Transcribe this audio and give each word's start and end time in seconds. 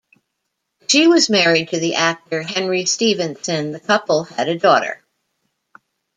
She 0.87 1.05
was 1.05 1.29
married 1.29 1.69
to 1.69 1.79
the 1.79 1.93
actor 1.93 2.41
Henry 2.41 2.85
Stephenson; 2.87 3.71
the 3.71 3.79
couple 3.79 4.23
had 4.23 4.47
a 4.49 4.57
daughter. 4.57 4.99